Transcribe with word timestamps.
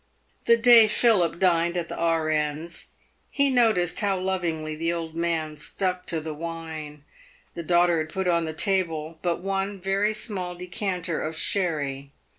The 0.47 0.57
day 0.57 0.87
Philip 0.87 1.37
dined 1.37 1.77
at 1.77 1.87
theR.N.'s, 1.89 2.87
he 3.29 3.51
noticed 3.51 3.99
how 3.99 4.17
lovingly 4.19 4.75
the 4.75 4.91
old 4.91 5.13
man 5.13 5.55
stuck 5.57 6.07
to 6.07 6.19
the 6.19 6.33
wine. 6.33 7.03
The 7.53 7.61
daughter 7.61 7.99
had 7.99 8.09
put 8.09 8.27
on 8.27 8.45
the 8.45 8.53
table 8.53 9.19
but 9.21 9.41
one 9.41 9.79
very 9.79 10.15
small 10.15 10.55
decanter 10.55 11.21
of 11.21 11.37
sherry. 11.37 12.13